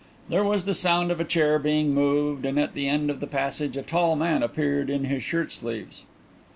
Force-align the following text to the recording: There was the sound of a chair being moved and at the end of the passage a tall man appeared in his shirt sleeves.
There 0.29 0.43
was 0.43 0.65
the 0.65 0.73
sound 0.73 1.11
of 1.11 1.19
a 1.19 1.23
chair 1.23 1.59
being 1.59 1.93
moved 1.93 2.43
and 2.43 2.57
at 2.57 2.73
the 2.73 2.87
end 2.89 3.11
of 3.11 3.19
the 3.19 3.27
passage 3.27 3.77
a 3.77 3.83
tall 3.83 4.15
man 4.15 4.41
appeared 4.41 4.89
in 4.89 5.03
his 5.03 5.21
shirt 5.21 5.51
sleeves. 5.51 6.05